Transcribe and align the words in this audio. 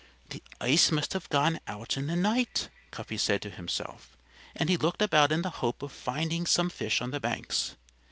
"The 0.31 0.41
ice 0.59 0.89
must 0.91 1.13
have 1.13 1.29
gone 1.29 1.59
out 1.67 1.95
in 1.95 2.07
the 2.07 2.15
night," 2.15 2.69
Cuffy 2.89 3.17
said 3.19 3.39
to 3.43 3.51
himself. 3.51 4.17
And 4.55 4.67
he 4.67 4.75
looked 4.75 5.03
about 5.03 5.31
in 5.31 5.43
the 5.43 5.51
hope 5.61 5.83
of 5.83 5.91
finding 5.91 6.47
some 6.47 6.71
fish 6.71 7.03
on 7.03 7.11
the 7.11 7.19
banks. 7.19 7.75